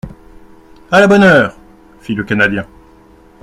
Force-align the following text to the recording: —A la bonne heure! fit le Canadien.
—A 0.91 0.99
la 0.99 1.05
bonne 1.05 1.21
heure! 1.23 1.55
fit 1.99 2.15
le 2.15 2.23
Canadien. 2.23 2.65